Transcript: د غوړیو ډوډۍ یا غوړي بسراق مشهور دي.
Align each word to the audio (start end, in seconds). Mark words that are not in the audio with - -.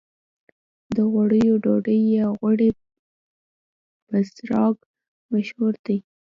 د 0.95 0.97
غوړیو 1.11 1.55
ډوډۍ 1.63 1.99
یا 2.17 2.25
غوړي 2.37 2.69
بسراق 4.09 4.75
مشهور 5.33 5.73
دي. 5.85 5.97